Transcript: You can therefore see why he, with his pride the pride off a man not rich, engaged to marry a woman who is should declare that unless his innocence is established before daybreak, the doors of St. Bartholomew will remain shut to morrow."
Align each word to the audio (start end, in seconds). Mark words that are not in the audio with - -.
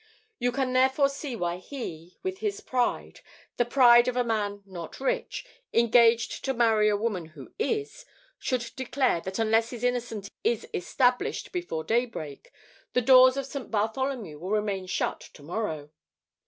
You 0.39 0.51
can 0.51 0.73
therefore 0.73 1.09
see 1.09 1.35
why 1.35 1.57
he, 1.57 2.17
with 2.23 2.39
his 2.39 2.59
pride 2.59 3.19
the 3.57 3.65
pride 3.65 4.09
off 4.09 4.15
a 4.15 4.23
man 4.23 4.63
not 4.65 4.99
rich, 4.99 5.45
engaged 5.73 6.43
to 6.45 6.55
marry 6.55 6.89
a 6.89 6.97
woman 6.97 7.25
who 7.37 7.53
is 7.59 8.03
should 8.39 8.71
declare 8.75 9.21
that 9.21 9.37
unless 9.37 9.69
his 9.69 9.83
innocence 9.83 10.27
is 10.43 10.67
established 10.73 11.51
before 11.51 11.83
daybreak, 11.83 12.51
the 12.93 13.01
doors 13.03 13.37
of 13.37 13.45
St. 13.45 13.69
Bartholomew 13.69 14.39
will 14.39 14.49
remain 14.49 14.87
shut 14.87 15.19
to 15.35 15.43
morrow." 15.43 15.91